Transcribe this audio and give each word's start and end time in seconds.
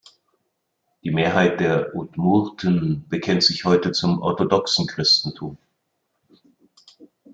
Die 1.03 1.11
Mehrheit 1.11 1.59
der 1.59 1.95
Udmurten 1.95 3.07
bekennt 3.07 3.43
sich 3.43 3.65
heute 3.65 3.91
zum 3.91 4.17
Orthodoxen 4.19 4.87
Christentum. 4.87 5.59